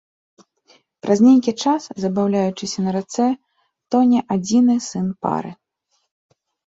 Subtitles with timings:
[1.05, 3.27] Праз нейкі час, забаўляючыся на рацэ,
[3.97, 5.51] тоне адзіны сын пары.